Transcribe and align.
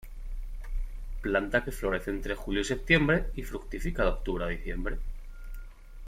Planta 1.21 1.63
que 1.63 1.71
florece 1.71 2.09
entre 2.09 2.33
julio 2.33 2.61
y 2.61 2.63
septiembre 2.63 3.27
y 3.35 3.43
fructifica 3.43 4.01
de 4.01 4.09
octubre 4.09 4.43
a 4.45 4.47
diciembre. 4.47 4.97